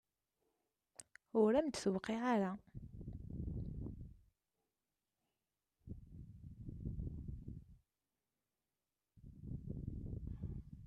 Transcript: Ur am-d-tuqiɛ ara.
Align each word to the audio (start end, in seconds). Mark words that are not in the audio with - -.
Ur 1.41 1.51
am-d-tuqiɛ 1.59 2.21
ara. 2.33 2.51